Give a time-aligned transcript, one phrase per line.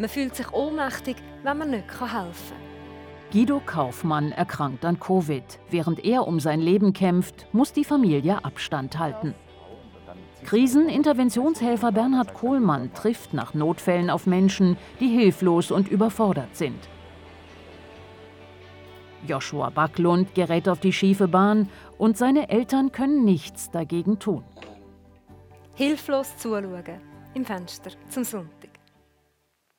[0.00, 3.30] Man fühlt sich ohnmächtig, wenn man nicht helfen kann.
[3.30, 5.44] Guido Kaufmann erkrankt an Covid.
[5.68, 9.34] Während er um sein Leben kämpft, muss die Familie Abstand halten.
[10.46, 16.80] Kriseninterventionshelfer Bernhard Kohlmann trifft nach Notfällen auf Menschen, die hilflos und überfordert sind.
[19.28, 24.44] Joshua Backlund gerät auf die schiefe Bahn und seine Eltern können nichts dagegen tun.
[25.74, 27.02] Hilflos zuschauen
[27.34, 28.69] im Fenster zum Sonntag.